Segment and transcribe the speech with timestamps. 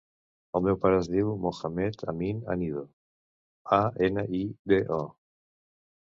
[0.59, 2.81] El meu pare es diu Mohamed amin Anido:
[3.77, 4.41] a, ena, i,
[4.73, 4.99] de, o.